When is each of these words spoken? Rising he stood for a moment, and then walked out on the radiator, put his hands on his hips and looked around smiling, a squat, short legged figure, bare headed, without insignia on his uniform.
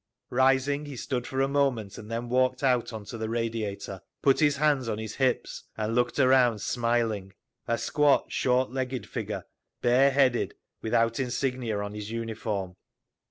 Rising 0.31 0.85
he 0.85 0.95
stood 0.95 1.27
for 1.27 1.41
a 1.41 1.47
moment, 1.47 1.99
and 1.99 2.09
then 2.09 2.27
walked 2.27 2.63
out 2.63 2.91
on 2.91 3.03
the 3.03 3.29
radiator, 3.29 4.01
put 4.23 4.39
his 4.39 4.57
hands 4.57 4.89
on 4.89 4.97
his 4.97 5.17
hips 5.17 5.65
and 5.77 5.93
looked 5.93 6.17
around 6.17 6.59
smiling, 6.61 7.33
a 7.67 7.77
squat, 7.77 8.31
short 8.31 8.71
legged 8.71 9.07
figure, 9.07 9.45
bare 9.83 10.09
headed, 10.09 10.55
without 10.81 11.19
insignia 11.19 11.77
on 11.81 11.93
his 11.93 12.09
uniform. 12.09 12.77